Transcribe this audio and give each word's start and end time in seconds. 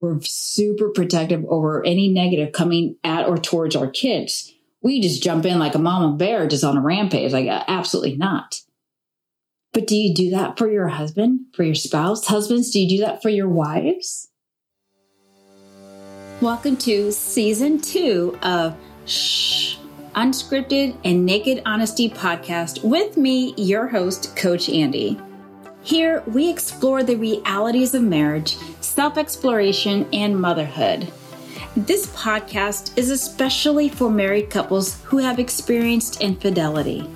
we're 0.00 0.18
super 0.22 0.88
protective 0.88 1.44
over 1.48 1.84
any 1.84 2.08
negative 2.08 2.52
coming 2.52 2.96
at 3.04 3.26
or 3.26 3.36
towards 3.36 3.76
our 3.76 3.90
kids. 3.90 4.52
We 4.82 5.00
just 5.00 5.22
jump 5.22 5.44
in 5.44 5.58
like 5.58 5.74
a 5.74 5.78
mama 5.78 6.16
bear 6.16 6.48
just 6.48 6.64
on 6.64 6.78
a 6.78 6.80
rampage. 6.80 7.32
Like, 7.32 7.48
uh, 7.48 7.64
absolutely 7.68 8.16
not. 8.16 8.62
But 9.72 9.86
do 9.86 9.94
you 9.94 10.14
do 10.14 10.30
that 10.30 10.56
for 10.56 10.70
your 10.70 10.88
husband, 10.88 11.40
for 11.52 11.64
your 11.64 11.74
spouse? 11.74 12.26
Husbands, 12.26 12.70
do 12.70 12.80
you 12.80 12.88
do 12.88 13.04
that 13.04 13.20
for 13.20 13.28
your 13.28 13.48
wives? 13.48 14.28
Welcome 16.40 16.78
to 16.78 17.12
season 17.12 17.78
two 17.78 18.38
of 18.42 18.74
Shh, 19.04 19.76
Unscripted 20.14 20.96
and 21.04 21.26
Naked 21.26 21.62
Honesty 21.66 22.08
podcast 22.08 22.82
with 22.82 23.18
me, 23.18 23.52
your 23.58 23.86
host, 23.86 24.34
Coach 24.34 24.68
Andi. 24.68 25.20
Here, 25.82 26.22
we 26.26 26.50
explore 26.50 27.02
the 27.02 27.16
realities 27.16 27.94
of 27.94 28.02
marriage, 28.02 28.56
self 29.00 29.16
exploration, 29.16 30.06
and 30.12 30.38
motherhood. 30.38 31.10
This 31.74 32.08
podcast 32.08 32.98
is 32.98 33.08
especially 33.08 33.88
for 33.88 34.10
married 34.10 34.50
couples 34.50 35.00
who 35.04 35.16
have 35.16 35.38
experienced 35.38 36.20
infidelity. 36.20 37.08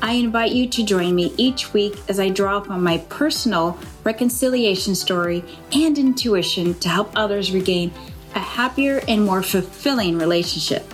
I 0.00 0.12
invite 0.12 0.52
you 0.52 0.68
to 0.68 0.84
join 0.84 1.12
me 1.12 1.34
each 1.36 1.72
week 1.72 1.96
as 2.08 2.20
I 2.20 2.28
draw 2.28 2.60
from 2.60 2.84
my 2.84 2.98
personal 3.08 3.76
reconciliation 4.04 4.94
story 4.94 5.42
and 5.72 5.98
intuition 5.98 6.74
to 6.74 6.88
help 6.88 7.10
others 7.16 7.50
regain 7.50 7.90
a 8.36 8.38
happier 8.38 9.02
and 9.08 9.24
more 9.24 9.42
fulfilling 9.42 10.16
relationship, 10.16 10.84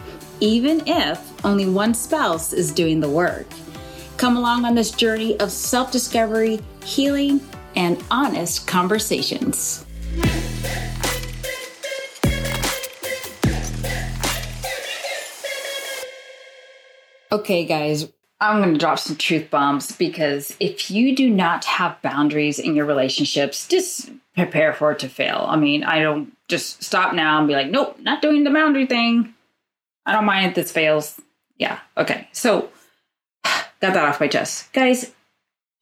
even 0.40 0.82
if 0.86 1.20
only 1.44 1.66
one 1.68 1.92
spouse 1.92 2.54
is 2.54 2.72
doing 2.72 3.00
the 3.00 3.10
work. 3.10 3.46
Come 4.16 4.38
along 4.38 4.64
on 4.64 4.74
this 4.74 4.90
journey 4.90 5.38
of 5.38 5.52
self 5.52 5.92
discovery, 5.92 6.60
healing, 6.82 7.42
and 7.76 8.02
honest 8.10 8.66
conversations. 8.66 9.84
Okay, 17.32 17.64
guys, 17.64 18.08
I'm 18.40 18.60
going 18.60 18.72
to 18.72 18.78
drop 18.78 18.98
some 18.98 19.16
truth 19.16 19.50
bombs 19.50 19.92
because 19.92 20.56
if 20.58 20.90
you 20.90 21.14
do 21.14 21.30
not 21.30 21.64
have 21.66 22.00
boundaries 22.02 22.58
in 22.58 22.74
your 22.74 22.86
relationships, 22.86 23.68
just 23.68 24.10
prepare 24.34 24.72
for 24.72 24.92
it 24.92 24.98
to 25.00 25.08
fail. 25.08 25.44
I 25.48 25.56
mean, 25.56 25.84
I 25.84 26.00
don't 26.00 26.36
just 26.48 26.82
stop 26.82 27.14
now 27.14 27.38
and 27.38 27.46
be 27.46 27.54
like, 27.54 27.70
nope, 27.70 27.98
not 28.00 28.22
doing 28.22 28.44
the 28.44 28.50
boundary 28.50 28.86
thing. 28.86 29.34
I 30.06 30.12
don't 30.12 30.24
mind 30.24 30.46
if 30.46 30.54
this 30.54 30.72
fails. 30.72 31.20
Yeah, 31.58 31.78
okay. 31.96 32.28
So, 32.32 32.70
got 33.44 33.66
that 33.80 33.96
off 33.96 34.20
my 34.20 34.28
chest. 34.28 34.72
Guys, 34.72 35.12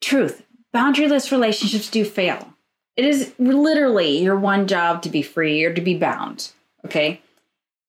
truth 0.01 0.43
boundaryless 0.73 1.31
relationships 1.31 1.89
do 1.89 2.05
fail. 2.05 2.53
It 2.95 3.05
is 3.05 3.33
literally 3.39 4.19
your 4.19 4.37
one 4.37 4.67
job 4.67 5.01
to 5.03 5.09
be 5.09 5.21
free 5.21 5.63
or 5.63 5.73
to 5.73 5.81
be 5.81 5.97
bound. 5.97 6.51
Okay. 6.85 7.21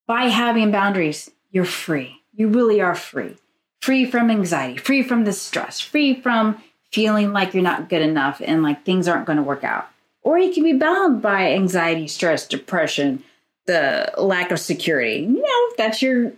By 0.06 0.25
having 0.25 0.70
boundaries, 0.70 1.31
you're 1.50 1.64
free. 1.64 2.22
You 2.33 2.48
really 2.48 2.81
are 2.81 2.94
free. 2.94 3.36
Free 3.82 4.04
from 4.04 4.30
anxiety, 4.30 4.76
free 4.76 5.02
from 5.02 5.24
the 5.24 5.32
stress, 5.32 5.80
free 5.80 6.20
from 6.20 6.62
feeling 6.92 7.32
like 7.32 7.54
you're 7.54 7.62
not 7.62 7.88
good 7.88 8.02
enough 8.02 8.42
and 8.44 8.62
like 8.62 8.84
things 8.84 9.08
aren't 9.08 9.26
going 9.26 9.38
to 9.38 9.42
work 9.42 9.64
out. 9.64 9.88
Or 10.22 10.38
you 10.38 10.52
can 10.52 10.64
be 10.64 10.74
bound 10.74 11.22
by 11.22 11.52
anxiety, 11.52 12.06
stress, 12.06 12.46
depression, 12.46 13.22
the 13.66 14.12
lack 14.18 14.50
of 14.50 14.60
security. 14.60 15.20
You 15.20 15.40
know, 15.40 15.74
that's 15.78 16.02
your 16.02 16.32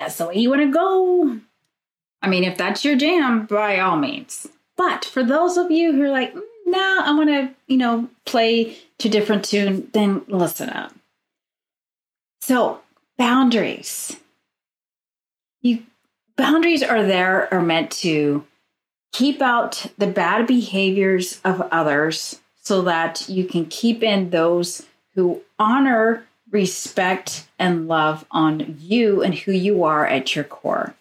that's 0.00 0.16
the 0.16 0.26
way 0.26 0.36
you 0.36 0.50
want 0.50 0.62
to 0.62 0.72
go. 0.72 1.38
I 2.22 2.28
mean, 2.28 2.44
if 2.44 2.56
that's 2.56 2.84
your 2.84 2.96
jam, 2.96 3.46
by 3.46 3.78
all 3.78 3.96
means. 3.96 4.48
But 4.76 5.04
for 5.04 5.22
those 5.22 5.56
of 5.56 5.70
you 5.70 5.92
who 5.92 6.02
are 6.02 6.10
like, 6.10 6.34
mm, 6.34 6.40
nah, 6.66 7.02
I 7.04 7.12
want 7.14 7.28
to, 7.28 7.50
you 7.66 7.76
know, 7.76 8.08
play 8.24 8.78
to 8.98 9.08
different 9.08 9.44
tune, 9.44 9.90
then 9.92 10.22
listen 10.26 10.70
up. 10.70 10.94
So, 12.40 12.80
boundaries. 13.18 14.16
You 15.60 15.82
boundaries 16.40 16.82
are 16.82 17.04
there 17.04 17.52
are 17.52 17.60
meant 17.60 17.90
to 17.90 18.46
keep 19.12 19.42
out 19.42 19.84
the 19.98 20.06
bad 20.06 20.46
behaviors 20.46 21.38
of 21.44 21.60
others 21.70 22.40
so 22.62 22.80
that 22.80 23.28
you 23.28 23.44
can 23.44 23.66
keep 23.66 24.02
in 24.02 24.30
those 24.30 24.86
who 25.14 25.42
honor, 25.58 26.24
respect, 26.50 27.46
and 27.58 27.88
love 27.88 28.24
on 28.30 28.78
you 28.80 29.22
and 29.22 29.34
who 29.34 29.52
you 29.52 29.84
are 29.84 30.06
at 30.06 30.34
your 30.34 30.44
core. 30.44 30.94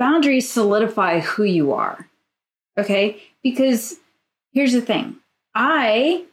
Boundaries 0.00 0.50
solidify 0.50 1.20
who 1.20 1.44
you 1.44 1.72
are. 1.72 2.08
Okay? 2.76 3.22
Because 3.40 4.00
here's 4.52 4.72
the 4.72 4.82
thing 4.82 5.14
I 5.54 6.24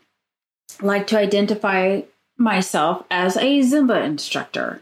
like 0.81 1.06
to 1.07 1.19
identify 1.19 2.01
myself 2.35 3.06
as 3.12 3.38
a 3.38 3.59
Zumba 3.59 4.03
instructor. 4.03 4.81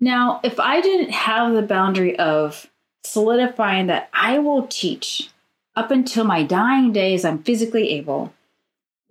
Now, 0.00 0.40
if 0.44 0.60
I 0.60 0.80
didn't 0.80 1.10
have 1.10 1.52
the 1.52 1.62
boundary 1.62 2.18
of 2.18 2.68
solidifying 3.04 3.88
that 3.88 4.08
I 4.12 4.38
will 4.38 4.66
teach 4.66 5.30
up 5.74 5.90
until 5.90 6.24
my 6.24 6.42
dying 6.42 6.92
days, 6.92 7.24
I'm 7.24 7.42
physically 7.42 7.90
able, 7.90 8.32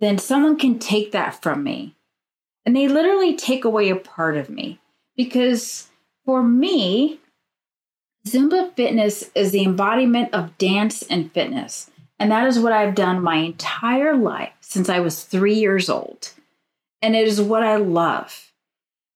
then 0.00 0.18
someone 0.18 0.58
can 0.58 0.78
take 0.78 1.12
that 1.12 1.42
from 1.42 1.62
me. 1.62 1.94
And 2.64 2.76
they 2.76 2.88
literally 2.88 3.36
take 3.36 3.64
away 3.64 3.88
a 3.88 3.96
part 3.96 4.36
of 4.36 4.50
me. 4.50 4.78
Because 5.16 5.88
for 6.24 6.42
me, 6.42 7.18
Zumba 8.26 8.74
fitness 8.74 9.30
is 9.34 9.52
the 9.52 9.64
embodiment 9.64 10.32
of 10.34 10.56
dance 10.58 11.02
and 11.02 11.32
fitness. 11.32 11.90
And 12.18 12.30
that 12.30 12.46
is 12.46 12.58
what 12.58 12.72
I've 12.72 12.94
done 12.94 13.22
my 13.22 13.36
entire 13.36 14.16
life 14.16 14.52
since 14.60 14.88
I 14.88 15.00
was 15.00 15.22
three 15.22 15.54
years 15.54 15.88
old. 15.88 16.32
And 17.00 17.14
it 17.14 17.26
is 17.26 17.40
what 17.40 17.62
I 17.62 17.76
love. 17.76 18.52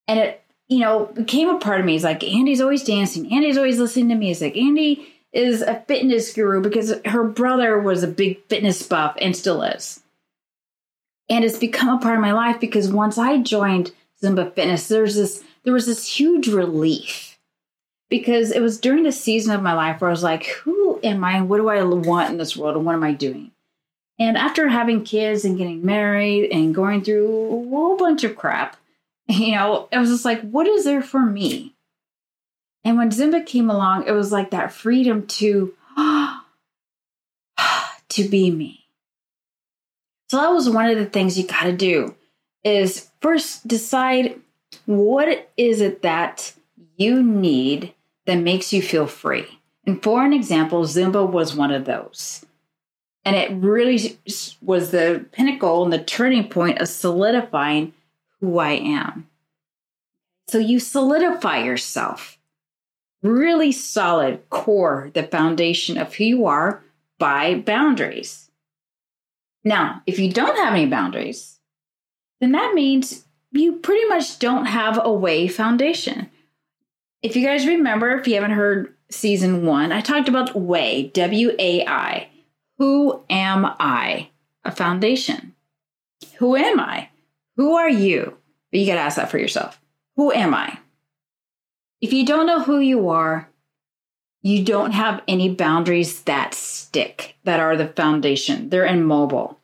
And 0.09 0.19
it, 0.19 0.41
you 0.72 0.78
know, 0.78 1.06
became 1.06 1.50
a 1.50 1.59
part 1.59 1.81
of 1.81 1.87
me. 1.87 1.94
It's 1.94 2.05
like 2.05 2.21
Andi's 2.21 2.60
always 2.60 2.83
dancing, 2.83 3.28
Andi's 3.31 3.59
always 3.59 3.78
listening 3.78 4.09
to 4.09 4.15
music. 4.15 4.55
Andi 4.55 5.06
is 5.33 5.60
a 5.62 5.81
fitness 5.87 6.33
guru 6.33 6.62
because 6.62 6.94
her 7.05 7.25
brother 7.25 7.78
was 7.78 8.03
a 8.03 8.09
big 8.09 8.43
fitness 8.49 8.82
buff 8.82 9.16
and 9.21 9.37
still 9.37 9.62
is. 9.62 10.00
And 11.28 11.44
it's 11.44 11.59
become 11.59 11.97
a 11.97 12.00
part 12.00 12.16
of 12.16 12.22
my 12.22 12.32
life 12.32 12.59
because 12.59 12.91
once 12.91 13.19
I 13.19 13.38
joined 13.38 13.93
Zumba 14.22 14.55
Fitness, 14.55 14.88
there's 14.88 15.15
this 15.15 15.44
there 15.65 15.72
was 15.72 15.87
this 15.87 16.06
huge 16.06 16.49
relief 16.49 17.38
because 18.09 18.50
it 18.50 18.61
was 18.61 18.81
during 18.81 19.05
the 19.05 19.12
season 19.12 19.55
of 19.55 19.62
my 19.62 19.75
life 19.75 20.00
where 20.00 20.11
I 20.11 20.12
was 20.12 20.22
like, 20.22 20.47
who 20.47 21.00
am 21.05 21.22
I? 21.22 21.41
What 21.43 21.59
do 21.59 21.69
I 21.69 21.82
want 21.82 22.31
in 22.31 22.38
this 22.38 22.56
world? 22.56 22.77
And 22.77 22.84
what 22.84 22.94
am 22.94 23.05
I 23.05 23.12
doing? 23.12 23.53
And 24.19 24.37
after 24.37 24.69
having 24.69 25.05
kids 25.05 25.44
and 25.44 25.56
getting 25.56 25.84
married 25.84 26.50
and 26.50 26.75
going 26.75 27.03
through 27.03 27.47
a 27.47 27.71
whole 27.71 27.97
bunch 27.97 28.25
of 28.25 28.37
crap, 28.37 28.77
you 29.28 29.55
know, 29.55 29.88
it 29.93 29.99
was 29.99 30.10
just 30.10 30.25
like, 30.25 30.41
what 30.43 30.66
is 30.66 30.84
there 30.84 31.03
for 31.03 31.21
me? 31.21 31.75
And 32.84 32.97
when 32.97 33.10
Zumba 33.10 33.44
came 33.47 33.71
along, 33.71 34.06
it 34.06 34.12
was 34.12 34.33
like 34.33 34.50
that 34.50 34.72
freedom 34.72 35.27
to 35.28 35.75
to 38.09 38.28
be 38.28 38.50
me. 38.50 38.87
So 40.28 40.38
that 40.38 40.53
was 40.53 40.69
one 40.69 40.88
of 40.91 40.97
the 40.97 41.06
things 41.06 41.38
you 41.38 41.47
got 41.47 41.65
to 41.65 41.72
do 41.72 42.15
is 42.65 43.11
first 43.21 43.69
decide 43.69 44.41
what 44.87 45.50
is 45.56 45.81
it 45.81 46.03
that 46.03 46.55
you 46.97 47.22
need 47.22 47.93
that 48.27 48.37
makes 48.37 48.72
you 48.72 48.82
feel 48.82 49.06
free. 49.06 49.47
And 49.87 50.03
for 50.03 50.25
an 50.25 50.32
example, 50.32 50.84
Zumba 50.84 51.28
was 51.28 51.55
one 51.55 51.71
of 51.71 51.84
those. 51.84 52.47
And 53.25 53.37
it 53.37 53.53
really 53.53 54.19
was 54.62 54.91
the 54.91 55.27
pinnacle 55.32 55.84
and 55.84 55.93
the 55.93 56.03
turning 56.03 56.49
point 56.49 56.81
of 56.81 56.88
solidifying 56.88 57.93
who 58.42 58.58
I 58.58 58.72
am. 58.72 59.28
So 60.48 60.58
you 60.58 60.78
solidify 60.78 61.62
yourself, 61.62 62.38
really 63.22 63.72
solid 63.72 64.50
core, 64.50 65.10
the 65.14 65.22
foundation 65.22 65.97
of 65.97 66.14
who 66.14 66.25
you 66.25 66.47
are 66.47 66.82
by 67.19 67.54
boundaries. 67.54 68.50
Now, 69.64 70.02
if 70.06 70.19
you 70.19 70.31
don't 70.31 70.56
have 70.56 70.75
any 70.75 70.86
boundaries, 70.86 71.60
then 72.41 72.52
that 72.52 72.75
means 72.75 73.25
you 73.52 73.75
pretty 73.76 74.06
much 74.08 74.40
don't 74.40 74.67
have 74.67 75.00
a 75.02 75.12
way 75.12 75.46
foundation. 75.46 76.28
If 77.22 77.37
you 77.37 77.46
guys 77.46 77.67
remember, 77.67 78.11
if 78.19 78.26
you 78.26 78.34
haven't 78.34 78.50
heard 78.50 78.93
season 79.08 79.64
one, 79.64 79.93
I 79.93 80.00
talked 80.00 80.28
about 80.28 80.56
way, 80.56 81.12
W 81.14 81.52
A 81.58 81.87
I. 81.87 82.28
Who 82.78 83.22
am 83.31 83.67
I? 83.78 84.31
A 84.64 84.72
foundation. 84.72 85.55
Who 86.38 86.56
am 86.56 86.81
I? 86.81 87.11
Who 87.56 87.76
are 87.76 87.90
you? 87.90 88.37
But 88.70 88.81
you 88.81 88.87
got 88.87 88.94
to 88.94 89.00
ask 89.00 89.16
that 89.16 89.31
for 89.31 89.38
yourself. 89.38 89.81
Who 90.16 90.32
am 90.32 90.54
I? 90.54 90.78
If 92.00 92.12
you 92.12 92.26
don't 92.26 92.46
know 92.46 92.62
who 92.62 92.81
you 92.81 93.08
are, 93.10 93.49
you 94.43 94.64
don't 94.64 94.93
have 94.93 95.22
any 95.28 95.54
boundaries 95.54 96.22
that 96.22 96.54
stick, 96.54 97.37
that 97.44 97.60
are 97.60 97.76
the 97.76 97.88
foundation. 97.88 98.70
They're 98.70 98.87
immobile. 98.87 99.60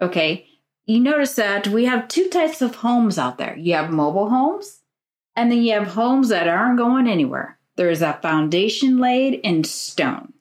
Okay. 0.00 0.46
You 0.86 1.00
notice 1.00 1.34
that 1.34 1.68
we 1.68 1.84
have 1.84 2.08
two 2.08 2.28
types 2.28 2.62
of 2.62 2.76
homes 2.76 3.18
out 3.18 3.38
there. 3.38 3.56
You 3.56 3.74
have 3.74 3.90
mobile 3.90 4.30
homes 4.30 4.82
and 5.36 5.50
then 5.50 5.62
you 5.62 5.72
have 5.72 5.88
homes 5.88 6.28
that 6.28 6.48
aren't 6.48 6.78
going 6.78 7.08
anywhere. 7.08 7.58
There 7.76 7.90
is 7.90 8.02
a 8.02 8.18
foundation 8.22 8.98
laid 8.98 9.34
in 9.34 9.64
stone. 9.64 10.32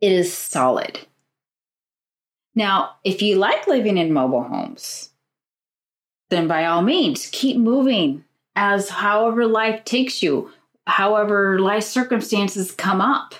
It 0.00 0.12
is 0.12 0.32
solid. 0.32 1.00
Now, 2.54 2.96
if 3.02 3.20
you 3.20 3.36
like 3.36 3.66
living 3.66 3.98
in 3.98 4.12
mobile 4.12 4.44
homes, 4.44 5.10
then 6.30 6.48
by 6.48 6.64
all 6.66 6.82
means, 6.82 7.28
keep 7.32 7.56
moving 7.56 8.24
as 8.56 8.88
however 8.88 9.46
life 9.46 9.84
takes 9.84 10.22
you, 10.22 10.50
however 10.86 11.58
life 11.58 11.84
circumstances 11.84 12.70
come 12.70 13.00
up, 13.00 13.34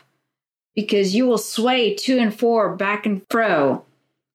because 0.74 1.14
you 1.14 1.26
will 1.26 1.38
sway 1.38 1.94
to 1.94 2.18
and 2.18 2.36
fro, 2.36 2.76
back 2.76 3.06
and 3.06 3.22
fro, 3.30 3.84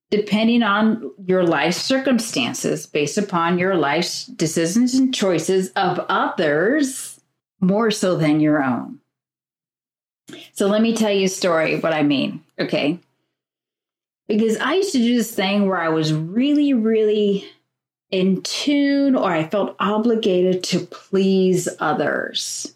depending 0.10 0.64
on 0.64 1.12
your 1.26 1.44
life 1.44 1.76
circumstances, 1.76 2.88
based 2.88 3.18
upon 3.18 3.60
your 3.60 3.76
life's 3.76 4.26
decisions 4.26 4.96
and 4.96 5.14
choices 5.14 5.70
of 5.72 6.00
others, 6.10 7.20
more 7.62 7.92
so 7.92 8.16
than 8.16 8.40
your 8.40 8.64
own. 8.64 9.00
So 10.54 10.68
let 10.68 10.82
me 10.82 10.96
tell 10.96 11.12
you 11.12 11.26
a 11.26 11.30
story 11.30 11.80
what 11.80 11.94
I 11.94 12.04
mean, 12.04 12.44
okay? 12.60 13.00
Because 14.28 14.58
I 14.58 14.76
used 14.76 14.92
to 14.94 15.00
do 15.00 15.18
this 15.18 15.34
thing 15.34 15.68
where 15.68 15.82
I 15.82 15.90
was 15.90 16.14
really, 16.14 16.74
really 16.74 17.46
in 18.12 18.42
tune 18.42 19.16
or 19.16 19.32
I 19.32 19.48
felt 19.48 19.76
obligated 19.80 20.64
to 20.66 20.80
please 20.80 21.70
others. 21.80 22.76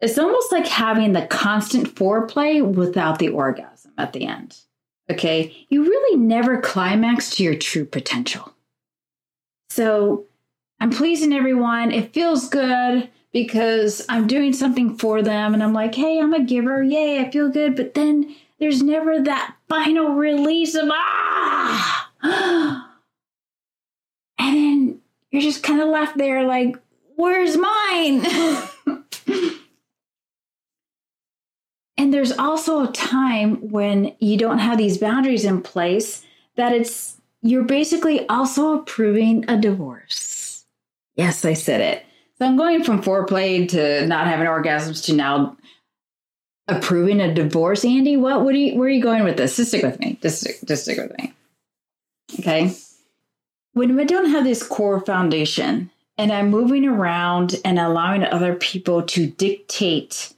It's 0.00 0.18
almost 0.18 0.52
like 0.52 0.66
having 0.66 1.12
the 1.12 1.26
constant 1.26 1.94
foreplay 1.94 2.64
without 2.64 3.18
the 3.18 3.30
orgasm 3.30 3.92
at 3.98 4.12
the 4.12 4.26
end. 4.26 4.56
Okay. 5.10 5.66
You 5.68 5.82
really 5.82 6.18
never 6.18 6.60
climax 6.60 7.34
to 7.36 7.42
your 7.42 7.56
true 7.56 7.84
potential. 7.84 8.52
So 9.70 10.26
I'm 10.80 10.90
pleasing 10.90 11.32
everyone. 11.32 11.90
It 11.90 12.12
feels 12.12 12.48
good 12.48 13.08
because 13.32 14.04
I'm 14.08 14.26
doing 14.26 14.52
something 14.52 14.96
for 14.96 15.22
them 15.22 15.54
and 15.54 15.62
I'm 15.62 15.72
like, 15.72 15.94
hey, 15.94 16.20
I'm 16.20 16.34
a 16.34 16.44
giver. 16.44 16.82
Yay, 16.82 17.20
I 17.20 17.30
feel 17.30 17.48
good. 17.48 17.74
But 17.74 17.94
then 17.94 18.36
there's 18.60 18.82
never 18.82 19.20
that 19.20 19.56
final 19.68 20.10
release 20.10 20.74
of 20.74 20.88
ah. 20.90 22.04
And 24.38 24.56
then 24.56 25.00
you're 25.30 25.42
just 25.42 25.62
kind 25.62 25.80
of 25.80 25.88
left 25.88 26.16
there 26.16 26.46
like, 26.46 26.76
where's 27.16 27.56
mine? 27.56 28.24
and 31.96 32.14
there's 32.14 32.32
also 32.32 32.84
a 32.84 32.92
time 32.92 33.70
when 33.70 34.14
you 34.20 34.36
don't 34.36 34.58
have 34.58 34.78
these 34.78 34.98
boundaries 34.98 35.44
in 35.44 35.62
place 35.62 36.24
that 36.56 36.72
it's 36.72 37.16
you're 37.42 37.64
basically 37.64 38.28
also 38.28 38.78
approving 38.78 39.44
a 39.48 39.56
divorce. 39.56 40.64
Yes, 41.14 41.44
I 41.44 41.52
said 41.54 41.80
it. 41.80 42.04
So 42.38 42.46
I'm 42.46 42.56
going 42.56 42.84
from 42.84 43.02
foreplay 43.02 43.68
to 43.70 44.06
not 44.06 44.26
having 44.26 44.46
orgasms 44.46 45.04
to 45.06 45.12
now 45.12 45.56
approving 46.68 47.20
a 47.20 47.32
divorce, 47.34 47.84
Andi? 47.84 48.18
What? 48.18 48.44
What 48.44 48.54
are 48.54 48.58
you? 48.58 48.78
Where 48.78 48.88
are 48.88 48.92
you 48.92 49.02
going 49.02 49.24
with 49.24 49.36
this? 49.36 49.56
Just 49.56 49.70
stick 49.70 49.82
with 49.82 49.98
me. 49.98 50.18
Just 50.22 50.46
just 50.66 50.84
stick 50.84 50.98
with 50.98 51.16
me. 51.18 51.32
Okay. 52.38 52.74
When 53.78 53.94
we 53.94 54.04
don't 54.06 54.30
have 54.30 54.42
this 54.42 54.66
core 54.66 54.98
foundation, 55.02 55.92
and 56.16 56.32
I'm 56.32 56.50
moving 56.50 56.84
around 56.84 57.60
and 57.64 57.78
allowing 57.78 58.24
other 58.24 58.56
people 58.56 59.04
to 59.04 59.28
dictate 59.28 60.34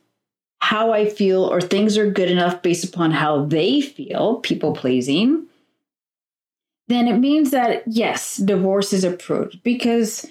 how 0.58 0.92
I 0.92 1.08
feel 1.08 1.44
or 1.44 1.62
things 1.62 1.96
are 1.96 2.10
good 2.10 2.30
enough 2.30 2.60
based 2.60 2.84
upon 2.84 3.12
how 3.12 3.46
they 3.46 3.80
feel, 3.80 4.40
people 4.40 4.74
pleasing, 4.74 5.46
then 6.88 7.08
it 7.08 7.16
means 7.16 7.50
that 7.52 7.82
yes, 7.86 8.36
divorce 8.36 8.92
is 8.92 9.04
approved 9.04 9.62
because 9.62 10.26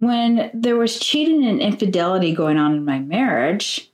when 0.00 0.50
there 0.52 0.76
was 0.76 0.98
cheating 0.98 1.46
and 1.46 1.60
infidelity 1.60 2.34
going 2.34 2.56
on 2.56 2.74
in 2.74 2.84
my 2.84 2.98
marriage, 2.98 3.88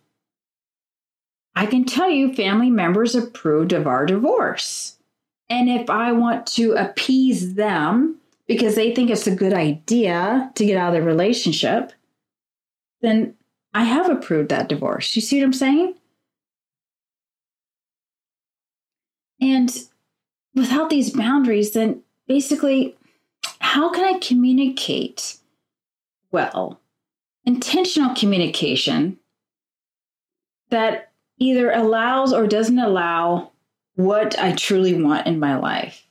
I 1.54 1.66
can 1.66 1.84
tell 1.84 2.08
you 2.08 2.32
family 2.32 2.70
members 2.70 3.14
approved 3.14 3.74
of 3.74 3.86
our 3.86 4.06
divorce. 4.06 4.96
And 5.50 5.68
if 5.68 5.90
I 5.90 6.12
want 6.12 6.46
to 6.54 6.72
appease 6.72 7.52
them 7.52 8.17
because 8.48 8.74
they 8.74 8.94
think 8.94 9.10
it's 9.10 9.26
a 9.26 9.34
good 9.34 9.52
idea 9.52 10.50
to 10.54 10.64
get 10.64 10.78
out 10.78 10.94
of 10.94 11.00
the 11.00 11.06
relationship, 11.06 11.92
then 13.02 13.34
I 13.74 13.84
have 13.84 14.08
approved 14.08 14.48
that 14.48 14.68
divorce. 14.68 15.14
You 15.14 15.22
see 15.22 15.38
what 15.38 15.46
I'm 15.46 15.52
saying? 15.52 15.94
And 19.40 19.70
without 20.54 20.90
these 20.90 21.10
boundaries, 21.10 21.72
then 21.72 22.02
basically, 22.26 22.96
how 23.60 23.90
can 23.90 24.04
I 24.04 24.18
communicate 24.18 25.36
well? 26.32 26.80
Intentional 27.44 28.14
communication 28.14 29.18
that 30.70 31.12
either 31.38 31.70
allows 31.70 32.32
or 32.32 32.46
doesn't 32.46 32.78
allow 32.78 33.52
what 33.94 34.38
I 34.38 34.52
truly 34.52 35.00
want 35.00 35.26
in 35.26 35.38
my 35.38 35.56
life. 35.56 36.07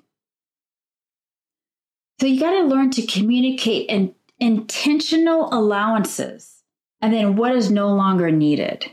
So 2.20 2.26
you 2.26 2.40
got 2.40 2.52
to 2.52 2.68
learn 2.68 2.90
to 2.92 3.06
communicate 3.06 3.90
in 3.90 4.14
intentional 4.40 5.50
allowances 5.52 6.64
and 7.02 7.14
then 7.14 7.36
what 7.36 7.56
is 7.56 7.70
no 7.70 7.94
longer 7.94 8.32
needed. 8.32 8.92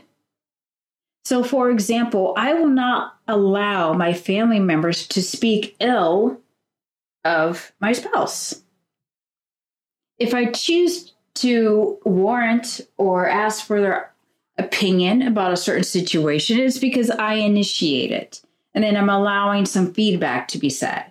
So, 1.23 1.43
for 1.43 1.71
example, 1.71 2.35
I 2.37 2.53
will 2.53 2.69
not 2.69 3.17
allow 3.27 3.93
my 3.93 4.13
family 4.13 4.59
members 4.59 5.07
to 5.07 5.23
speak 5.23 5.75
ill 5.79 6.39
of 7.23 7.71
my 7.79 7.93
spouse. 7.93 8.61
If 10.19 10.35
I 10.35 10.51
choose 10.51 11.13
to 11.35 11.97
warrant 12.05 12.81
or 12.97 13.27
ask 13.27 13.65
for 13.65 13.81
their 13.81 14.13
opinion 14.57 15.21
about 15.21 15.51
a 15.51 15.57
certain 15.57 15.83
situation 15.83 16.59
it's 16.59 16.77
because 16.77 17.09
I 17.09 17.35
initiate 17.35 18.11
it. 18.11 18.41
And 18.73 18.83
then 18.83 18.97
I'm 18.97 19.09
allowing 19.09 19.65
some 19.65 19.93
feedback 19.93 20.47
to 20.49 20.57
be 20.57 20.69
said. 20.69 21.05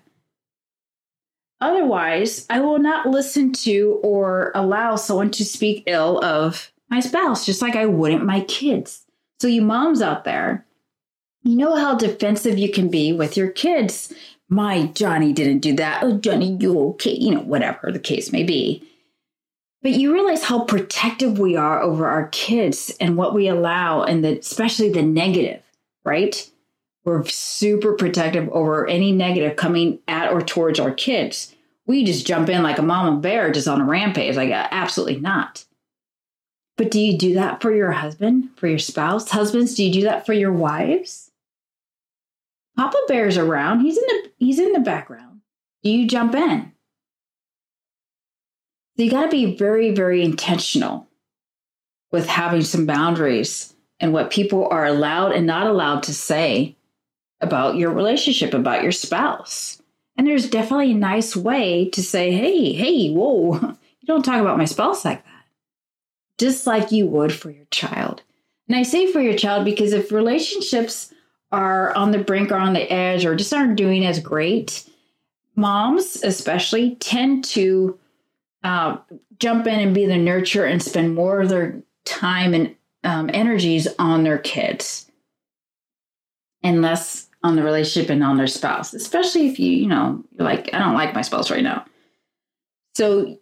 Otherwise, 1.60 2.46
I 2.50 2.60
will 2.60 2.78
not 2.78 3.08
listen 3.08 3.52
to 3.52 4.00
or 4.02 4.52
allow 4.54 4.96
someone 4.96 5.30
to 5.32 5.44
speak 5.44 5.84
ill 5.86 6.22
of 6.24 6.72
my 6.90 7.00
spouse, 7.00 7.46
just 7.46 7.62
like 7.62 7.76
I 7.76 7.86
wouldn't 7.86 8.24
my 8.24 8.40
kids. 8.42 9.04
So, 9.40 9.48
you 9.48 9.62
moms 9.62 10.02
out 10.02 10.24
there, 10.24 10.66
you 11.42 11.56
know 11.56 11.76
how 11.76 11.94
defensive 11.94 12.58
you 12.58 12.70
can 12.70 12.88
be 12.88 13.12
with 13.12 13.36
your 13.36 13.48
kids. 13.48 14.12
My 14.48 14.86
Johnny 14.88 15.32
didn't 15.32 15.60
do 15.60 15.74
that. 15.76 16.02
Oh, 16.02 16.18
Johnny, 16.18 16.56
you 16.60 16.78
okay? 16.90 17.14
You 17.14 17.34
know, 17.34 17.40
whatever 17.40 17.90
the 17.92 17.98
case 17.98 18.32
may 18.32 18.42
be. 18.42 18.82
But 19.82 19.92
you 19.92 20.12
realize 20.14 20.42
how 20.42 20.64
protective 20.64 21.38
we 21.38 21.56
are 21.56 21.82
over 21.82 22.08
our 22.08 22.28
kids 22.28 22.94
and 23.00 23.16
what 23.16 23.34
we 23.34 23.48
allow, 23.48 24.02
and 24.02 24.24
the, 24.24 24.38
especially 24.38 24.90
the 24.90 25.02
negative, 25.02 25.62
right? 26.04 26.50
We're 27.04 27.24
super 27.26 27.92
protective 27.94 28.48
over 28.50 28.86
any 28.86 29.12
negative 29.12 29.56
coming 29.56 29.98
at 30.08 30.32
or 30.32 30.40
towards 30.40 30.80
our 30.80 30.92
kids. 30.92 31.54
We 31.86 32.04
just 32.04 32.26
jump 32.26 32.48
in 32.48 32.62
like 32.62 32.78
a 32.78 32.82
mama 32.82 33.20
bear 33.20 33.52
just 33.52 33.68
on 33.68 33.82
a 33.82 33.84
rampage. 33.84 34.36
Like, 34.36 34.50
uh, 34.50 34.68
absolutely 34.70 35.20
not. 35.20 35.66
But 36.76 36.90
do 36.90 36.98
you 36.98 37.18
do 37.18 37.34
that 37.34 37.60
for 37.60 37.72
your 37.72 37.92
husband, 37.92 38.50
for 38.56 38.66
your 38.66 38.78
spouse? 38.78 39.30
Husbands, 39.30 39.74
do 39.74 39.84
you 39.84 39.92
do 39.92 40.02
that 40.02 40.26
for 40.26 40.32
your 40.32 40.52
wives? 40.52 41.30
Papa 42.76 42.98
Bear's 43.06 43.36
around. 43.36 43.80
He's 43.80 43.96
in 43.96 44.04
the 44.06 44.30
he's 44.38 44.58
in 44.58 44.72
the 44.72 44.80
background. 44.80 45.40
Do 45.82 45.90
you 45.90 46.08
jump 46.08 46.34
in? 46.34 46.72
So 48.96 49.02
you 49.02 49.10
got 49.10 49.24
to 49.24 49.28
be 49.28 49.56
very, 49.56 49.90
very 49.90 50.22
intentional 50.22 51.08
with 52.10 52.26
having 52.26 52.62
some 52.62 52.86
boundaries 52.86 53.74
and 54.00 54.12
what 54.12 54.30
people 54.30 54.68
are 54.70 54.86
allowed 54.86 55.32
and 55.32 55.46
not 55.46 55.66
allowed 55.66 56.04
to 56.04 56.14
say 56.14 56.76
about 57.40 57.76
your 57.76 57.90
relationship, 57.90 58.54
about 58.54 58.82
your 58.82 58.92
spouse. 58.92 59.80
And 60.16 60.26
there's 60.26 60.48
definitely 60.48 60.92
a 60.92 60.96
nice 60.96 61.34
way 61.34 61.90
to 61.90 62.02
say, 62.02 62.32
hey, 62.32 62.72
hey, 62.72 63.12
whoa, 63.12 63.54
you 64.00 64.06
don't 64.06 64.24
talk 64.24 64.40
about 64.40 64.58
my 64.58 64.64
spouse 64.64 65.04
like 65.04 65.24
that. 65.24 65.44
Just 66.38 66.66
like 66.66 66.92
you 66.92 67.06
would 67.06 67.32
for 67.32 67.50
your 67.50 67.66
child. 67.70 68.22
And 68.68 68.76
I 68.76 68.82
say 68.82 69.10
for 69.10 69.20
your 69.20 69.36
child 69.36 69.64
because 69.64 69.92
if 69.92 70.12
relationships 70.12 71.12
are 71.52 71.94
on 71.94 72.10
the 72.10 72.18
brink 72.18 72.50
or 72.50 72.56
on 72.56 72.72
the 72.72 72.90
edge 72.90 73.24
or 73.24 73.36
just 73.36 73.52
aren't 73.52 73.76
doing 73.76 74.06
as 74.06 74.18
great, 74.18 74.88
moms 75.54 76.22
especially 76.22 76.96
tend 76.96 77.44
to 77.44 77.98
uh, 78.62 78.96
jump 79.38 79.66
in 79.66 79.78
and 79.78 79.94
be 79.94 80.06
the 80.06 80.14
nurturer 80.14 80.70
and 80.70 80.82
spend 80.82 81.14
more 81.14 81.42
of 81.42 81.48
their 81.48 81.82
time 82.04 82.54
and 82.54 82.74
um, 83.04 83.30
energies 83.32 83.86
on 83.98 84.24
their 84.24 84.38
kids 84.38 85.10
and 86.64 86.82
less 86.82 87.28
on 87.44 87.56
the 87.56 87.62
relationship 87.62 88.10
and 88.10 88.24
on 88.24 88.38
their 88.38 88.46
spouse, 88.46 88.94
especially 88.94 89.46
if 89.48 89.60
you, 89.60 89.70
you 89.70 89.86
know, 89.86 90.24
you're 90.36 90.48
like, 90.48 90.70
I 90.72 90.78
don't 90.78 90.94
like 90.94 91.14
my 91.14 91.22
spouse 91.22 91.50
right 91.50 91.62
now. 91.62 91.84
So 92.94 93.38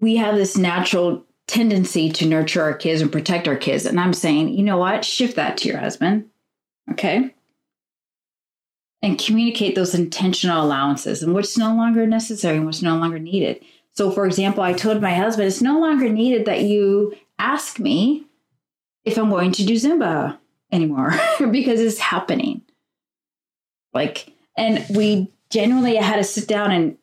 we 0.00 0.16
have 0.16 0.36
this 0.36 0.56
natural 0.56 1.24
tendency 1.48 2.10
to 2.12 2.26
nurture 2.26 2.62
our 2.62 2.74
kids 2.74 3.02
and 3.02 3.10
protect 3.10 3.48
our 3.48 3.56
kids. 3.56 3.84
And 3.84 3.98
I'm 3.98 4.12
saying, 4.12 4.50
you 4.50 4.62
know 4.62 4.78
what? 4.78 5.04
Shift 5.04 5.36
that 5.36 5.58
to 5.58 5.68
your 5.68 5.78
husband. 5.78 6.26
Okay. 6.92 7.34
And 9.02 9.18
communicate 9.18 9.74
those 9.74 9.94
intentional 9.94 10.64
allowances 10.64 11.22
and 11.22 11.34
what's 11.34 11.58
no 11.58 11.74
longer 11.74 12.06
necessary 12.06 12.56
and 12.56 12.64
what's 12.64 12.82
no 12.82 12.96
longer 12.96 13.18
needed. 13.18 13.62
So, 13.94 14.10
for 14.10 14.26
example, 14.26 14.62
I 14.62 14.72
told 14.72 15.02
my 15.02 15.14
husband, 15.14 15.48
it's 15.48 15.60
no 15.60 15.78
longer 15.78 16.08
needed 16.08 16.46
that 16.46 16.62
you 16.62 17.14
ask 17.38 17.78
me 17.78 18.26
if 19.04 19.18
I'm 19.18 19.28
going 19.28 19.52
to 19.52 19.66
do 19.66 19.74
Zumba 19.74 20.38
anymore 20.74 21.12
because 21.50 21.80
it's 21.80 21.98
happening. 21.98 22.62
Like, 23.92 24.32
and 24.56 24.84
we 24.90 25.32
genuinely 25.50 25.96
had 25.96 26.16
to 26.16 26.24
sit 26.24 26.48
down 26.48 26.72
and 26.72 26.98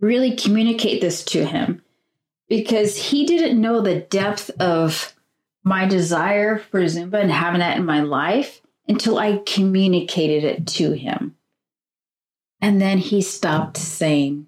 really 0.00 0.36
communicate 0.36 1.00
this 1.00 1.24
to 1.24 1.46
him 1.46 1.82
because 2.48 2.96
he 2.96 3.24
didn't 3.24 3.60
know 3.60 3.80
the 3.80 4.00
depth 4.00 4.50
of 4.60 5.14
my 5.64 5.86
desire 5.86 6.58
for 6.58 6.80
Zumba 6.82 7.20
and 7.20 7.30
having 7.30 7.60
that 7.60 7.76
in 7.76 7.84
my 7.84 8.00
life 8.00 8.60
until 8.88 9.18
I 9.18 9.42
communicated 9.46 10.44
it 10.44 10.66
to 10.68 10.92
him. 10.92 11.34
And 12.60 12.80
then 12.80 12.98
he 12.98 13.20
stopped 13.22 13.76
saying, 13.76 14.46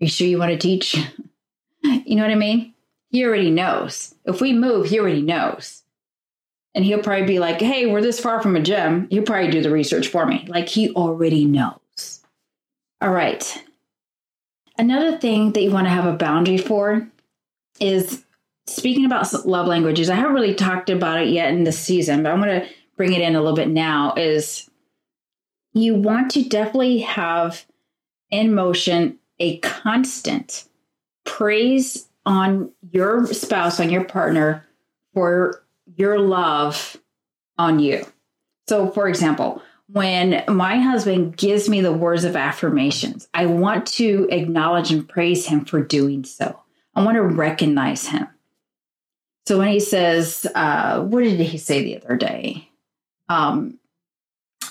Are 0.00 0.04
you 0.04 0.08
sure 0.08 0.26
you 0.26 0.38
want 0.38 0.52
to 0.52 0.58
teach? 0.58 0.94
you 1.82 2.16
know 2.16 2.22
what 2.22 2.30
I 2.30 2.36
mean? 2.36 2.74
He 3.08 3.24
already 3.24 3.50
knows. 3.50 4.14
If 4.24 4.40
we 4.40 4.52
move, 4.52 4.86
he 4.86 4.98
already 4.98 5.22
knows. 5.22 5.81
And 6.74 6.84
he'll 6.84 7.02
probably 7.02 7.26
be 7.26 7.38
like, 7.38 7.60
Hey, 7.60 7.86
we're 7.86 8.02
this 8.02 8.20
far 8.20 8.40
from 8.42 8.56
a 8.56 8.60
gym. 8.60 9.08
He'll 9.10 9.22
probably 9.22 9.50
do 9.50 9.62
the 9.62 9.70
research 9.70 10.08
for 10.08 10.26
me. 10.26 10.44
Like 10.48 10.68
he 10.68 10.90
already 10.94 11.44
knows. 11.44 12.22
All 13.00 13.10
right. 13.10 13.64
Another 14.78 15.18
thing 15.18 15.52
that 15.52 15.62
you 15.62 15.70
want 15.70 15.86
to 15.86 15.90
have 15.90 16.06
a 16.06 16.16
boundary 16.16 16.58
for 16.58 17.06
is 17.78 18.24
speaking 18.66 19.04
about 19.04 19.46
love 19.46 19.66
languages. 19.66 20.08
I 20.08 20.14
haven't 20.14 20.34
really 20.34 20.54
talked 20.54 20.88
about 20.88 21.20
it 21.20 21.28
yet 21.28 21.52
in 21.52 21.64
this 21.64 21.78
season, 21.78 22.22
but 22.22 22.32
I'm 22.32 22.40
going 22.40 22.62
to 22.62 22.68
bring 22.96 23.12
it 23.12 23.20
in 23.20 23.34
a 23.34 23.40
little 23.40 23.56
bit 23.56 23.68
now. 23.68 24.14
Is 24.16 24.70
you 25.74 25.94
want 25.94 26.30
to 26.32 26.44
definitely 26.44 26.98
have 27.00 27.66
in 28.30 28.54
motion 28.54 29.18
a 29.38 29.58
constant 29.58 30.64
praise 31.24 32.08
on 32.24 32.70
your 32.92 33.26
spouse, 33.26 33.80
on 33.80 33.90
your 33.90 34.04
partner 34.04 34.66
for 35.14 35.62
your 35.86 36.18
love 36.18 36.96
on 37.58 37.78
you. 37.78 38.06
So, 38.68 38.90
for 38.90 39.08
example, 39.08 39.62
when 39.88 40.42
my 40.48 40.78
husband 40.78 41.36
gives 41.36 41.68
me 41.68 41.80
the 41.80 41.92
words 41.92 42.24
of 42.24 42.36
affirmations, 42.36 43.28
I 43.34 43.46
want 43.46 43.86
to 43.88 44.28
acknowledge 44.30 44.90
and 44.90 45.08
praise 45.08 45.46
him 45.46 45.64
for 45.64 45.82
doing 45.82 46.24
so. 46.24 46.58
I 46.94 47.04
want 47.04 47.16
to 47.16 47.22
recognize 47.22 48.06
him. 48.06 48.26
So 49.46 49.58
when 49.58 49.68
he 49.68 49.80
says, 49.80 50.46
uh, 50.54 51.02
what 51.02 51.24
did 51.24 51.40
he 51.40 51.58
say 51.58 51.82
the 51.82 51.96
other 51.96 52.16
day? 52.16 52.68
Um, 53.28 53.78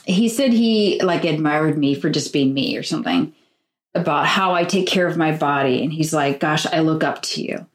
he 0.06 0.30
said 0.30 0.54
he 0.54 1.02
like 1.04 1.26
admired 1.26 1.78
me 1.78 1.94
for 1.94 2.10
just 2.10 2.34
being 2.34 2.54
me 2.54 2.78
or 2.78 2.84
something 2.84 3.34
about 3.94 4.26
how 4.26 4.54
I 4.54 4.64
take 4.64 4.88
care 4.88 5.06
of 5.06 5.18
my 5.18 5.36
body. 5.36 5.84
And 5.84 5.92
he's 5.92 6.14
like, 6.14 6.40
gosh, 6.40 6.66
I 6.66 6.80
look 6.80 7.04
up 7.04 7.22
to 7.24 7.44
you. 7.44 7.68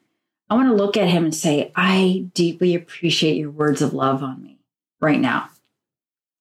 I 0.49 0.55
want 0.55 0.69
to 0.69 0.75
look 0.75 0.97
at 0.97 1.09
him 1.09 1.25
and 1.25 1.35
say, 1.35 1.73
I 1.75 2.27
deeply 2.35 2.75
appreciate 2.75 3.37
your 3.37 3.51
words 3.51 3.83
of 3.83 3.93
love 3.93 4.23
on 4.23 4.43
me 4.43 4.61
right 5.01 5.21
now 5.21 5.51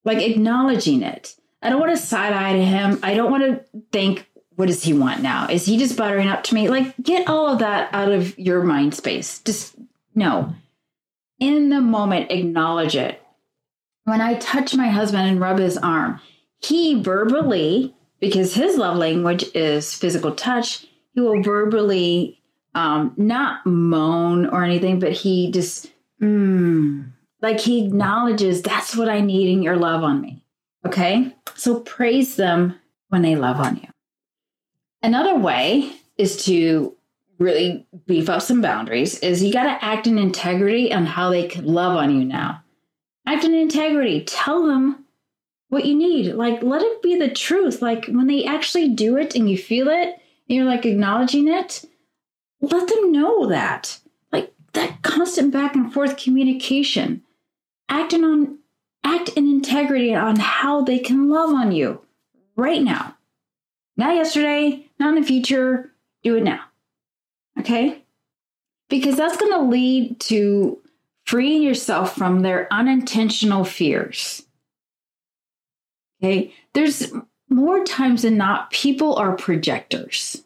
like 0.06 0.20
acknowledging 0.20 1.02
it. 1.02 1.36
I 1.62 1.70
don't 1.70 1.82
want 1.82 1.96
to 1.96 2.02
side 2.02 2.32
eye 2.32 2.54
to 2.54 2.64
him. 2.64 3.00
I 3.04 3.16
don't 3.16 3.32
want 3.32 3.44
to 3.44 3.82
think, 3.92 4.30
what 4.56 4.68
does 4.68 4.84
he 4.84 4.94
want 4.94 5.22
now? 5.22 5.48
Is 5.50 5.66
he 5.66 5.78
just 5.78 5.98
buttering 5.98 6.30
up 6.30 6.44
to 6.44 6.56
me? 6.56 6.70
Like, 6.70 6.96
get 7.02 7.28
all 7.28 7.48
of 7.48 7.60
that 7.60 7.90
out 7.94 8.12
of 8.12 8.38
your 8.40 8.64
mind 8.64 8.94
space. 8.94 9.40
Just 9.40 9.76
no. 10.14 10.54
In 11.40 11.70
the 11.70 11.82
moment, 11.82 12.32
acknowledge 12.32 12.96
it. 12.96 13.22
When 14.06 14.22
I 14.22 14.36
touch 14.36 14.76
my 14.76 14.88
husband 14.88 15.28
and 15.28 15.42
rub 15.42 15.58
his 15.58 15.78
arm, 15.78 16.22
he 16.62 17.02
verbally, 17.02 17.96
because 18.20 18.54
his 18.54 18.78
love 18.78 18.96
language 18.96 19.44
is 19.56 19.94
physical 19.94 20.34
touch, 20.36 20.86
he 21.14 21.22
will 21.22 21.42
verbally 21.42 22.40
um, 22.76 23.14
not 23.18 23.66
moan 23.66 24.46
or 24.48 24.64
anything, 24.64 25.00
but 25.00 25.14
he 25.14 25.52
just, 25.52 25.92
mm, 26.22 27.10
like 27.42 27.60
he 27.60 27.86
acknowledges 27.86 28.62
that's 28.62 28.96
what 28.96 29.10
I 29.10 29.22
need 29.22 29.50
in 29.50 29.64
your 29.64 29.78
love 29.78 30.04
on 30.04 30.22
me. 30.22 30.44
Okay. 30.86 31.34
So 31.56 31.80
praise 31.80 32.36
them 32.36 32.80
when 33.10 33.22
they 33.22 33.36
love 33.36 33.60
on 33.60 33.78
you. 33.78 33.88
Another 35.02 35.36
way 35.36 35.92
is 36.18 36.46
to 36.46 36.96
really 37.40 37.86
beef 38.06 38.30
up 38.30 38.42
some 38.42 38.62
boundaries 38.62 39.20
is 39.20 39.44
you 39.44 39.52
got 39.52 39.64
to 39.64 39.86
act 39.86 40.08
in 40.08 40.18
integrity 40.18 40.94
on 40.94 41.06
how 41.06 41.30
they 41.30 41.48
can 41.48 41.66
love 41.66 41.98
on 41.98 42.16
you 42.16 42.26
now. 42.26 42.62
Act 43.28 43.44
in 43.44 43.54
integrity. 43.54 44.24
Tell 44.24 44.66
them 44.66 45.06
what 45.70 45.86
you 45.86 45.96
need. 45.96 46.34
Like 46.34 46.62
let 46.62 46.82
it 46.82 47.02
be 47.02 47.18
the 47.18 47.30
truth. 47.30 47.82
Like 47.82 48.06
when 48.08 48.28
they 48.28 48.46
actually 48.46 48.90
do 48.90 49.18
it 49.18 49.36
and 49.36 49.50
you 49.50 49.58
feel 49.58 49.88
it 49.90 50.10
and 50.50 50.58
you're 50.58 50.66
like 50.66 50.86
acknowledging 50.86 51.48
it, 51.48 51.84
let 52.62 52.88
them 52.88 53.12
know 53.12 53.48
that. 53.48 54.00
Like 54.32 54.54
that 54.74 55.02
constant 55.02 55.52
back 55.52 55.76
and 55.76 55.94
forth 55.94 56.18
communication 56.18 57.24
acting 57.90 58.24
on 58.24 58.60
act 59.04 59.30
in 59.30 59.48
integrity 59.48 60.14
on 60.14 60.36
how 60.38 60.82
they 60.82 61.00
can 61.00 61.30
love 61.30 61.52
on 61.52 61.72
you 61.72 62.02
right 62.56 62.82
now. 62.82 63.16
Not 63.98 64.16
yesterday, 64.16 64.88
not 65.00 65.16
in 65.16 65.22
the 65.22 65.28
future, 65.28 65.92
do 66.24 66.36
it 66.36 66.44
now. 66.44 66.62
Okay? 67.60 68.04
Because 68.90 69.16
that's 69.16 69.38
going 69.38 69.54
to 69.54 69.62
lead 69.62 70.20
to 70.22 70.80
freeing 71.26 71.62
yourself 71.62 72.16
from 72.16 72.42
their 72.42 72.72
unintentional 72.74 73.64
fears. 73.64 74.44
Okay? 76.22 76.54
There's 76.74 77.14
more 77.50 77.84
times 77.84 78.24
than 78.24 78.38
not, 78.38 78.72
people 78.72 79.16
are 79.16 79.36
projectors. 79.36 80.44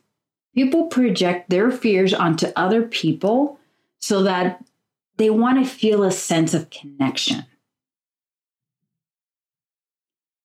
People 0.59 0.87
project 0.87 1.49
their 1.49 1.71
fears 1.71 2.13
onto 2.13 2.47
other 2.57 2.81
people 2.81 3.57
so 4.01 4.23
that 4.23 4.61
they 5.15 5.29
want 5.29 5.57
to 5.57 5.71
feel 5.71 6.03
a 6.03 6.11
sense 6.11 6.53
of 6.53 6.69
connection. 6.69 7.45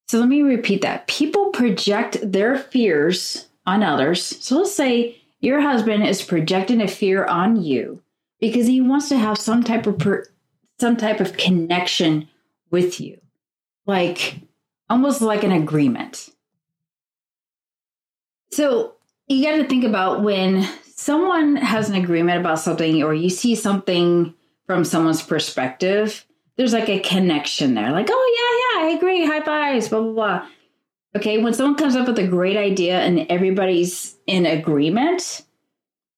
So 0.06 0.20
let 0.20 0.28
me 0.28 0.42
repeat 0.42 0.82
that. 0.82 1.08
People 1.08 1.46
project 1.50 2.18
their 2.22 2.56
fears 2.56 3.48
on 3.66 3.82
others. 3.82 4.22
So 4.24 4.58
let's 4.58 4.72
say 4.72 5.20
your 5.40 5.60
husband 5.60 6.06
is 6.06 6.22
projecting 6.22 6.80
a 6.80 6.86
fear 6.86 7.24
on 7.24 7.60
you 7.60 8.00
because 8.38 8.68
he 8.68 8.80
wants 8.80 9.08
to 9.08 9.18
have 9.18 9.36
some 9.36 9.64
type 9.64 9.84
of 9.88 9.98
per, 9.98 10.28
some 10.78 10.96
type 10.96 11.18
of 11.18 11.36
connection 11.36 12.28
with 12.70 13.00
you. 13.00 13.20
Like 13.84 14.36
almost 14.88 15.22
like 15.22 15.42
an 15.42 15.50
agreement. 15.50 16.30
So 18.52 18.94
you 19.28 19.44
got 19.44 19.56
to 19.56 19.68
think 19.68 19.84
about 19.84 20.22
when 20.22 20.68
someone 20.94 21.56
has 21.56 21.88
an 21.88 21.96
agreement 21.96 22.40
about 22.40 22.58
something 22.58 23.02
or 23.02 23.14
you 23.14 23.30
see 23.30 23.54
something 23.54 24.34
from 24.66 24.84
someone's 24.84 25.22
perspective, 25.22 26.24
there's 26.56 26.72
like 26.72 26.88
a 26.88 27.00
connection 27.00 27.74
there. 27.74 27.90
Like, 27.90 28.08
oh, 28.10 28.74
yeah, 28.76 28.82
yeah, 28.82 28.86
I 28.86 28.96
agree. 28.96 29.26
High 29.26 29.42
fives, 29.42 29.88
blah, 29.88 30.00
blah, 30.00 30.12
blah. 30.12 30.48
Okay. 31.16 31.38
When 31.38 31.54
someone 31.54 31.76
comes 31.76 31.96
up 31.96 32.06
with 32.06 32.18
a 32.18 32.26
great 32.26 32.56
idea 32.56 33.00
and 33.00 33.26
everybody's 33.28 34.16
in 34.26 34.46
agreement, 34.46 35.42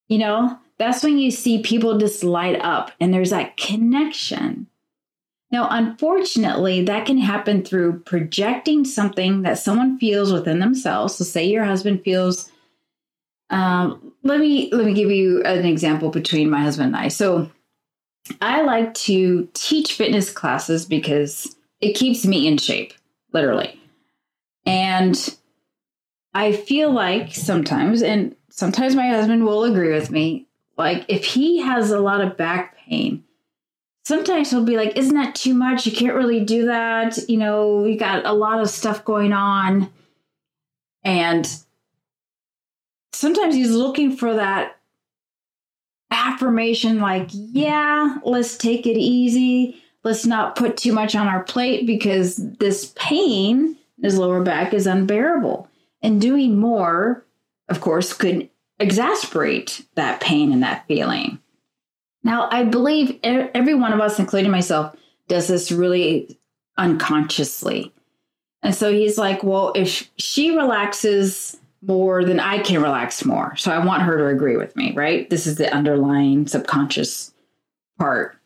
you 0.09 0.19
know, 0.19 0.59
that's 0.79 1.03
when 1.03 1.19
you 1.19 1.31
see 1.31 1.63
people 1.63 1.99
just 1.99 2.23
light 2.23 2.61
up 2.61 2.93
and 3.01 3.13
there's 3.13 3.31
that 3.31 3.57
connection. 3.57 4.67
Now, 5.51 5.69
unfortunately, 5.71 6.83
that 6.85 7.07
can 7.07 7.19
happen 7.19 7.65
through 7.65 8.01
projecting 8.01 8.85
something 8.85 9.43
that 9.43 9.59
someone 9.59 9.99
feels 9.99 10.33
within 10.33 10.59
themselves. 10.59 11.15
So, 11.15 11.25
say 11.25 11.47
your 11.47 11.65
husband 11.65 12.03
feels. 12.03 12.51
Um, 13.51 14.13
let 14.23 14.41
me 14.41 14.71
let 14.73 14.85
me 14.85 14.95
give 14.95 15.11
you 15.11 15.43
an 15.45 15.65
example 15.65 16.11
between 16.11 16.51
my 16.51 16.61
husband 16.61 16.89
and 16.89 16.97
I. 16.97 17.09
So, 17.09 17.51
I 18.41 18.63
like 18.63 18.93
to 18.95 19.49
teach 19.55 19.93
fitness 19.95 20.31
classes 20.31 20.85
because 20.85 21.57
it 21.81 21.95
keeps 21.95 22.27
me 22.27 22.47
in 22.47 22.59
shape, 22.59 22.93
literally. 23.33 23.81
And 24.65 25.37
I 26.35 26.53
feel 26.53 26.91
like 26.91 27.35
sometimes, 27.35 28.03
and 28.03 28.35
sometimes 28.51 28.95
my 28.95 29.09
husband 29.09 29.45
will 29.45 29.65
agree 29.65 29.93
with 29.93 30.11
me, 30.11 30.47
like 30.77 31.05
if 31.09 31.25
he 31.25 31.61
has 31.61 31.91
a 31.91 32.01
lot 32.01 32.21
of 32.21 32.37
back 32.37 32.77
pain, 32.77 33.25
sometimes 34.05 34.51
he'll 34.51 34.65
be 34.65 34.77
like, 34.77 34.97
Isn't 34.97 35.15
that 35.15 35.35
too 35.35 35.55
much? 35.55 35.87
You 35.87 35.93
can't 35.93 36.15
really 36.15 36.45
do 36.45 36.67
that. 36.67 37.19
You 37.29 37.39
know, 37.39 37.85
you 37.85 37.99
got 37.99 38.27
a 38.27 38.33
lot 38.33 38.61
of 38.61 38.69
stuff 38.69 39.05
going 39.05 39.33
on. 39.33 39.91
And 41.05 41.49
sometimes 43.17 43.55
he's 43.55 43.73
looking 43.73 44.17
for 44.17 44.35
that 44.35 44.77
affirmation 46.11 47.01
like, 47.01 47.29
yeah, 47.33 48.19
let's 48.25 48.57
take 48.57 48.87
it 48.87 48.99
easy. 48.99 49.83
Let's 50.05 50.27
not 50.27 50.55
put 50.55 50.77
too 50.77 50.93
much 50.93 51.17
on 51.17 51.27
our 51.27 51.43
plate 51.43 51.87
because 51.87 52.37
this 52.37 52.93
pain 52.97 53.77
in 53.99 54.05
his 54.05 54.19
lower 54.19 54.43
back 54.43 54.73
is 54.73 54.87
unbearable. 54.87 55.69
And 56.03 56.21
doing 56.21 56.59
more, 56.59 57.25
of 57.69 57.81
course, 57.81 58.13
could 58.13 58.49
exasperate 58.79 59.85
that 59.95 60.21
pain 60.21 60.53
and 60.53 60.63
that 60.63 60.87
feeling. 60.87 61.41
Now, 62.23 62.49
I 62.51 62.65
believe 62.65 63.19
every 63.23 63.75
one 63.75 63.93
of 63.93 64.01
us, 64.01 64.19
including 64.19 64.51
myself, 64.51 64.95
does 65.27 65.49
this 65.49 65.73
really 65.73 66.39
unconsciously. 66.77 67.93
And 68.63 68.75
so 68.75 68.93
he's 68.93 69.17
like, 69.17 69.43
well, 69.43 69.73
if 69.75 70.11
she 70.17 70.57
relaxes 70.57 71.57
more, 71.83 72.25
then 72.25 72.41
I 72.41 72.59
can 72.59 72.83
relax 72.83 73.25
more. 73.25 73.57
So 73.57 73.71
I 73.71 73.85
want 73.85 74.03
her 74.03 74.17
to 74.19 74.27
agree 74.27 74.57
with 74.57 74.75
me, 74.77 74.93
right? 74.95 75.29
This 75.31 75.47
is 75.47 75.57
the 75.57 75.73
underlying 75.73 76.47
subconscious 76.47 77.33
part. 77.99 78.37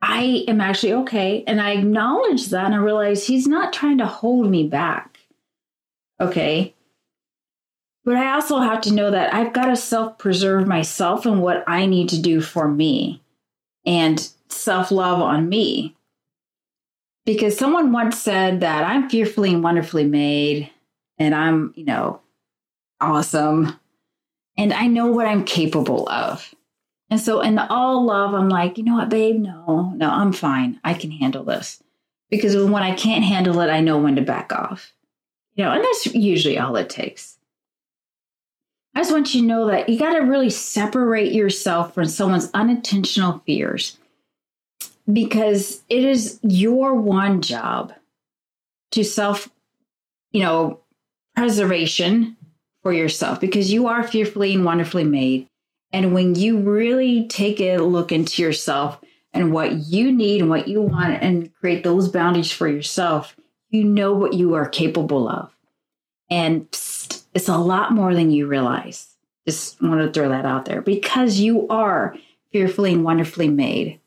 I 0.00 0.44
am 0.48 0.60
actually 0.60 0.92
okay. 0.94 1.44
And 1.46 1.60
I 1.60 1.72
acknowledge 1.72 2.46
that 2.48 2.66
and 2.66 2.74
I 2.74 2.78
realize 2.78 3.26
he's 3.26 3.46
not 3.46 3.72
trying 3.72 3.98
to 3.98 4.06
hold 4.06 4.50
me 4.50 4.66
back. 4.66 5.18
Okay. 6.20 6.74
But 8.04 8.16
I 8.16 8.32
also 8.32 8.58
have 8.58 8.80
to 8.82 8.92
know 8.92 9.12
that 9.12 9.32
I've 9.32 9.52
got 9.52 9.66
to 9.66 9.76
self 9.76 10.18
preserve 10.18 10.66
myself 10.66 11.24
and 11.24 11.40
what 11.40 11.62
I 11.68 11.86
need 11.86 12.08
to 12.08 12.20
do 12.20 12.40
for 12.40 12.66
me 12.66 13.22
and 13.86 14.28
self 14.48 14.90
love 14.90 15.20
on 15.20 15.48
me. 15.48 15.94
Because 17.24 17.56
someone 17.56 17.92
once 17.92 18.20
said 18.20 18.60
that 18.60 18.82
I'm 18.82 19.08
fearfully 19.08 19.54
and 19.54 19.62
wonderfully 19.62 20.04
made 20.04 20.68
and 21.22 21.34
I'm, 21.34 21.72
you 21.76 21.84
know, 21.84 22.20
awesome 23.00 23.78
and 24.56 24.72
I 24.72 24.86
know 24.86 25.06
what 25.06 25.26
I'm 25.26 25.44
capable 25.44 26.08
of. 26.08 26.54
And 27.10 27.20
so, 27.20 27.40
in 27.40 27.58
all 27.58 28.04
love, 28.04 28.34
I'm 28.34 28.48
like, 28.48 28.78
you 28.78 28.84
know 28.84 28.94
what, 28.94 29.10
babe? 29.10 29.36
No, 29.36 29.92
no, 29.96 30.08
I'm 30.08 30.32
fine. 30.32 30.80
I 30.82 30.94
can 30.94 31.10
handle 31.10 31.44
this. 31.44 31.82
Because 32.30 32.56
when 32.56 32.82
I 32.82 32.94
can't 32.94 33.24
handle 33.24 33.60
it, 33.60 33.68
I 33.68 33.80
know 33.80 33.98
when 33.98 34.16
to 34.16 34.22
back 34.22 34.52
off. 34.52 34.92
You 35.54 35.64
know, 35.64 35.72
and 35.72 35.84
that's 35.84 36.06
usually 36.06 36.58
all 36.58 36.76
it 36.76 36.88
takes. 36.88 37.38
I 38.94 39.00
just 39.00 39.12
want 39.12 39.34
you 39.34 39.42
to 39.42 39.46
know 39.46 39.66
that 39.66 39.88
you 39.88 39.98
got 39.98 40.14
to 40.14 40.20
really 40.20 40.48
separate 40.48 41.32
yourself 41.32 41.94
from 41.94 42.06
someone's 42.06 42.50
unintentional 42.54 43.42
fears 43.44 43.98
because 45.10 45.82
it 45.88 46.04
is 46.04 46.38
your 46.42 46.94
one 46.94 47.42
job 47.42 47.92
to 48.92 49.02
self, 49.02 49.48
you 50.30 50.40
know, 50.42 50.81
preservation 51.36 52.36
for 52.82 52.92
yourself 52.92 53.40
because 53.40 53.72
you 53.72 53.86
are 53.86 54.02
fearfully 54.02 54.54
and 54.54 54.64
wonderfully 54.64 55.04
made. 55.04 55.48
And 55.92 56.14
when 56.14 56.34
you 56.34 56.58
really 56.58 57.28
take 57.28 57.60
a 57.60 57.78
look 57.78 58.12
into 58.12 58.42
yourself 58.42 59.00
and 59.32 59.52
what 59.52 59.72
you 59.72 60.10
need 60.12 60.40
and 60.40 60.50
what 60.50 60.68
you 60.68 60.82
want 60.82 61.22
and 61.22 61.54
create 61.54 61.84
those 61.84 62.08
boundaries 62.08 62.50
for 62.50 62.68
yourself, 62.68 63.36
you 63.70 63.84
know 63.84 64.12
what 64.12 64.34
you 64.34 64.54
are 64.54 64.68
capable 64.68 65.28
of. 65.28 65.54
And 66.30 66.66
it's 67.34 67.48
a 67.48 67.58
lot 67.58 67.92
more 67.92 68.14
than 68.14 68.30
you 68.30 68.46
realize. 68.46 69.08
Just 69.46 69.82
want 69.82 70.00
to 70.00 70.12
throw 70.12 70.28
that 70.28 70.44
out 70.46 70.64
there 70.64 70.80
because 70.80 71.40
you 71.40 71.68
are 71.68 72.16
fearfully 72.52 72.92
and 72.92 73.04
wonderfully 73.04 73.48
made. 73.48 74.00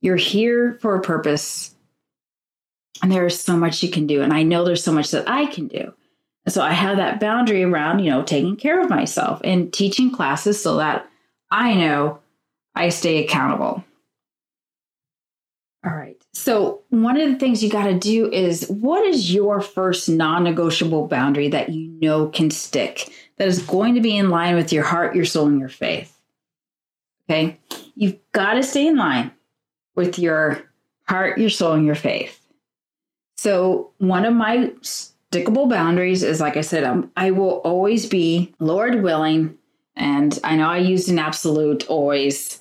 You're 0.00 0.16
here 0.16 0.78
for 0.82 0.94
a 0.96 1.00
purpose, 1.00 1.74
and 3.02 3.10
there 3.10 3.24
is 3.24 3.40
so 3.40 3.56
much 3.56 3.82
you 3.82 3.88
can 3.88 4.06
do. 4.06 4.20
And 4.20 4.32
I 4.32 4.42
know 4.42 4.64
there's 4.64 4.84
so 4.84 4.92
much 4.92 5.10
that 5.12 5.28
I 5.28 5.46
can 5.46 5.68
do. 5.68 5.94
So 6.48 6.62
I 6.62 6.72
have 6.72 6.98
that 6.98 7.20
boundary 7.20 7.62
around, 7.64 8.00
you 8.00 8.10
know, 8.10 8.22
taking 8.22 8.56
care 8.56 8.80
of 8.80 8.90
myself 8.90 9.40
and 9.44 9.72
teaching 9.72 10.10
classes 10.10 10.62
so 10.62 10.76
that 10.76 11.08
I 11.50 11.74
know 11.74 12.20
I 12.74 12.90
stay 12.90 13.24
accountable. 13.24 13.82
All 15.84 15.94
right. 15.94 16.20
So, 16.32 16.82
one 16.88 17.20
of 17.20 17.30
the 17.30 17.38
things 17.38 17.62
you 17.62 17.70
got 17.70 17.86
to 17.86 17.98
do 17.98 18.30
is 18.32 18.66
what 18.68 19.04
is 19.04 19.32
your 19.32 19.60
first 19.60 20.08
non 20.08 20.44
negotiable 20.44 21.06
boundary 21.06 21.48
that 21.48 21.68
you 21.68 21.88
know 22.00 22.28
can 22.28 22.50
stick, 22.50 23.10
that 23.36 23.48
is 23.48 23.62
going 23.62 23.94
to 23.94 24.00
be 24.00 24.16
in 24.16 24.30
line 24.30 24.54
with 24.54 24.72
your 24.72 24.82
heart, 24.82 25.14
your 25.14 25.26
soul, 25.26 25.46
and 25.46 25.60
your 25.60 25.68
faith? 25.68 26.18
Okay. 27.28 27.58
You've 27.94 28.16
got 28.32 28.54
to 28.54 28.62
stay 28.62 28.86
in 28.86 28.96
line 28.96 29.30
with 29.94 30.18
your 30.18 30.64
heart, 31.06 31.38
your 31.38 31.50
soul, 31.50 31.72
and 31.72 31.84
your 31.84 31.94
faith. 31.94 32.40
So, 33.36 33.92
one 33.98 34.24
of 34.24 34.32
my 34.32 34.72
stickable 35.34 35.68
boundaries 35.68 36.22
is 36.22 36.40
like 36.40 36.56
I 36.56 36.60
said, 36.60 36.84
um, 36.84 37.10
I 37.16 37.30
will 37.32 37.60
always 37.64 38.06
be, 38.06 38.54
Lord 38.60 39.02
willing, 39.02 39.58
and 39.96 40.38
I 40.44 40.56
know 40.56 40.68
I 40.68 40.78
used 40.78 41.08
an 41.08 41.18
absolute 41.18 41.88
always, 41.88 42.60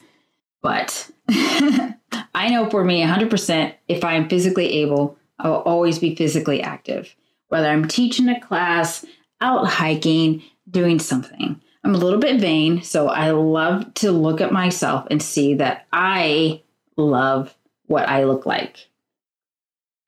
but 0.62 1.10
I 1.30 2.50
know 2.50 2.70
for 2.70 2.84
me, 2.84 3.04
100%, 3.04 3.74
if 3.88 4.04
I 4.04 4.14
am 4.14 4.30
physically 4.30 4.82
able, 4.82 5.18
I 5.40 5.50
will 5.50 5.58
always 5.58 6.00
be 6.00 6.16
physically 6.16 6.62
active. 6.62 7.16
Whether 7.50 7.68
I'm 7.68 7.88
teaching 7.88 8.30
a 8.30 8.40
class, 8.40 9.06
out 9.42 9.68
hiking, 9.68 10.42
doing 10.70 11.00
something. 11.00 11.62
I'm 11.84 11.94
a 11.94 11.98
little 11.98 12.20
bit 12.20 12.40
vain, 12.40 12.82
so 12.82 13.10
I 13.10 13.32
love 13.32 13.94
to 13.96 14.12
look 14.12 14.42
at 14.42 14.54
myself 14.54 15.06
and 15.12 15.22
see 15.22 15.56
that 15.56 15.86
I 15.92 16.62
love 16.96 17.54
what 17.88 18.08
I 18.08 18.24
look 18.24 18.46
like. 18.46 18.88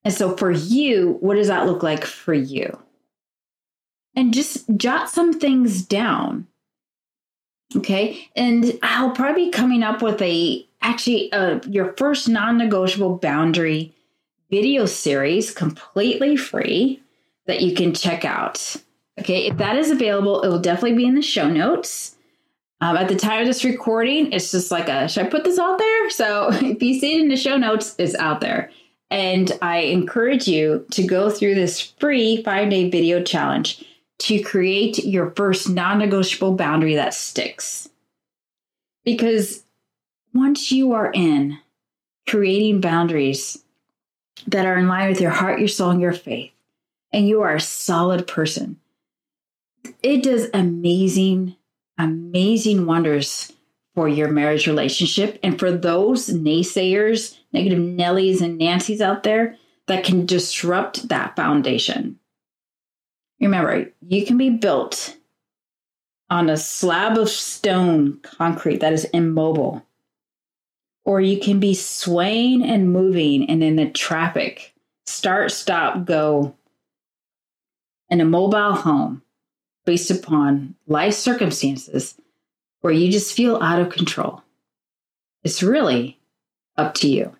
And 0.06 0.13
so 0.13 0.38
for 0.38 0.52
you, 0.52 1.18
what 1.20 1.36
does 1.36 1.48
that 1.48 1.65
look 1.65 1.82
like 1.84 2.06
for 2.06 2.34
you? 2.34 2.80
And 4.15 4.34
just 4.34 4.63
jot 4.78 5.10
some 5.10 5.38
things 5.38 5.82
down. 5.82 6.48
Okay. 7.76 8.30
And 8.36 8.78
I'll 8.84 9.12
probably 9.12 9.46
be 9.46 9.52
coming 9.52 9.84
up 9.84 10.02
with 10.02 10.22
a 10.22 10.65
actually 10.82 11.34
uh, 11.34 11.60
your 11.68 11.94
first 11.98 12.30
non-negotiable 12.30 13.18
boundary 13.18 13.91
video 14.52 14.86
series 14.86 15.52
completely 15.52 16.38
free 16.38 17.02
that 17.48 17.62
you 17.62 17.74
can 17.74 17.94
check 17.94 18.24
out. 18.24 18.76
Okay, 19.20 19.48
if 19.48 19.58
that 19.58 19.76
is 19.78 19.91
available, 19.91 20.41
it 20.41 20.50
will 20.50 20.60
definitely 20.60 20.98
be 20.98 21.06
in 21.06 21.15
the 21.15 21.22
show 21.22 21.50
notes. 21.50 22.15
Um, 22.82 22.98
at 22.98 23.08
the 23.08 23.15
time 23.15 23.41
of 23.41 23.48
this 23.48 23.63
recording, 23.63 24.32
it's 24.34 24.52
just 24.52 24.70
like 24.70 24.89
a 24.89 25.08
should 25.08 25.26
I 25.26 25.30
put 25.30 25.44
this 25.44 25.58
out 25.58 25.80
there? 25.80 26.10
So 26.10 26.50
if 26.52 26.84
you 26.84 27.00
see 27.00 27.15
it 27.15 27.22
in 27.22 27.30
the 27.30 27.38
show 27.38 27.58
notes, 27.58 27.96
it's 27.98 28.15
out 28.15 28.41
there. 28.41 28.70
And 29.12 29.52
I 29.62 29.78
encourage 29.78 30.48
you 30.48 30.86
to 30.91 31.06
go 31.06 31.30
through 31.30 31.56
this 31.56 31.82
free 31.82 32.41
five 32.44 32.70
day 32.70 32.89
video 32.89 33.24
challenge 33.24 33.86
to 34.20 34.41
create 34.41 35.06
your 35.06 35.32
first 35.32 35.70
non 35.70 36.00
negotiable 36.00 36.54
boundary 36.54 36.96
that 36.96 37.13
sticks. 37.13 37.89
Because 39.04 39.63
once 40.34 40.72
you 40.72 40.94
are 40.94 41.12
in 41.13 41.60
creating 42.28 42.82
boundaries 42.82 43.63
that 44.48 44.65
are 44.65 44.78
in 44.78 44.88
line 44.88 45.10
with 45.10 45.22
your 45.22 45.32
heart, 45.32 45.60
your 45.60 45.68
soul, 45.68 45.91
and 45.91 46.02
your 46.02 46.13
faith, 46.13 46.52
and 47.13 47.28
you 47.28 47.41
are 47.41 47.56
a 47.56 47.62
solid 47.62 48.28
person, 48.28 48.80
it 50.02 50.24
does 50.24 50.50
amazing, 50.54 51.56
amazing 51.98 52.86
wonders 52.86 53.52
for 53.96 54.10
your 54.10 54.28
marriage 54.30 54.68
relationship 54.68 55.40
and 55.42 55.58
for 55.58 55.72
those 55.72 56.28
naysayers, 56.30 57.38
negative 57.54 57.80
Nellies 57.80 58.42
and 58.42 58.58
Nancy's 58.58 59.02
out 59.02 59.24
there 59.24 59.58
that 59.88 60.04
can 60.04 60.26
disrupt 60.26 61.08
that 61.08 61.36
foundation. 61.36 62.20
Remember, 63.40 63.90
you 64.08 64.26
can 64.26 64.38
be 64.38 64.50
built 64.50 65.16
on 66.30 66.50
a 66.50 66.58
slab 66.58 67.18
of 67.18 67.30
stone 67.30 68.20
concrete 68.22 68.82
that 68.82 68.94
is 68.94 69.06
immobile, 69.06 69.86
or 71.06 71.22
you 71.22 71.40
can 71.40 71.60
be 71.60 71.74
swaying 71.74 72.64
and 72.64 72.92
moving 72.92 73.50
and 73.50 73.64
in 73.64 73.78
the 73.78 73.90
traffic, 73.90 74.74
start, 75.06 75.52
stop, 75.52 76.04
go 76.06 76.54
in 78.10 78.20
a 78.20 78.26
mobile 78.26 78.74
home 78.74 79.22
based 79.86 80.12
upon 80.12 80.76
life 80.88 81.14
circumstances 81.14 82.16
where 82.86 82.93
you 82.93 83.12
just 83.12 83.34
feel 83.34 83.58
out 83.63 83.82
of 83.82 83.89
control. 83.89 84.43
It's 85.43 85.63
really 85.63 86.19
up 86.78 86.93
to 86.98 87.08
you. 87.08 87.36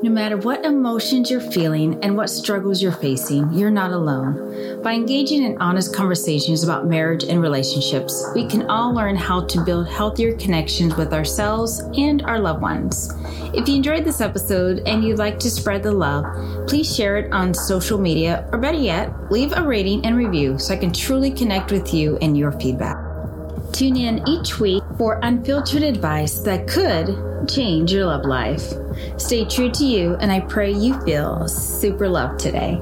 No 0.00 0.10
matter 0.10 0.36
what 0.36 0.64
emotions 0.64 1.28
you're 1.28 1.40
feeling 1.40 1.98
and 2.04 2.16
what 2.16 2.30
struggles 2.30 2.80
you're 2.80 2.92
facing, 2.92 3.52
you're 3.52 3.68
not 3.68 3.90
alone. 3.90 4.80
By 4.80 4.92
engaging 4.92 5.42
in 5.42 5.58
honest 5.58 5.92
conversations 5.92 6.62
about 6.62 6.86
marriage 6.86 7.24
and 7.24 7.42
relationships, 7.42 8.24
we 8.32 8.46
can 8.46 8.70
all 8.70 8.94
learn 8.94 9.16
how 9.16 9.44
to 9.46 9.64
build 9.64 9.88
healthier 9.88 10.36
connections 10.36 10.94
with 10.94 11.12
ourselves 11.12 11.80
and 11.96 12.22
our 12.22 12.38
loved 12.38 12.62
ones. 12.62 13.12
If 13.52 13.68
you 13.68 13.74
enjoyed 13.74 14.04
this 14.04 14.20
episode 14.20 14.86
and 14.86 15.02
you'd 15.02 15.18
like 15.18 15.40
to 15.40 15.50
spread 15.50 15.82
the 15.82 15.90
love, 15.90 16.24
please 16.68 16.94
share 16.94 17.16
it 17.16 17.32
on 17.32 17.52
social 17.52 17.98
media, 17.98 18.48
or 18.52 18.58
better 18.60 18.78
yet, 18.78 19.32
leave 19.32 19.52
a 19.52 19.62
rating 19.64 20.06
and 20.06 20.16
review 20.16 20.60
so 20.60 20.74
I 20.74 20.76
can 20.76 20.92
truly 20.92 21.32
connect 21.32 21.72
with 21.72 21.92
you 21.92 22.18
and 22.18 22.38
your 22.38 22.52
feedback. 22.52 22.96
Tune 23.72 23.96
in 23.96 24.26
each 24.28 24.60
week 24.60 24.84
for 24.96 25.18
unfiltered 25.24 25.82
advice 25.82 26.38
that 26.40 26.68
could 26.68 27.08
change 27.46 27.92
your 27.92 28.06
love 28.06 28.24
life. 28.24 28.72
Stay 29.16 29.44
true 29.44 29.70
to 29.70 29.84
you, 29.84 30.14
and 30.16 30.32
I 30.32 30.40
pray 30.40 30.72
you 30.72 30.98
feel 31.02 31.46
super 31.48 32.08
loved 32.08 32.40
today. 32.40 32.80